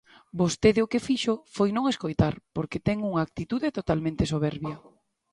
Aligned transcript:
Vostede 0.41 0.79
o 0.85 0.89
que 0.91 1.03
fixo 1.07 1.33
foi 1.55 1.69
non 1.73 1.85
escoitar, 1.93 2.33
porque 2.55 2.83
ten 2.87 2.97
unha 3.09 3.21
actitude 3.27 3.67
totalmente 3.77 4.29
soberbia. 4.33 4.75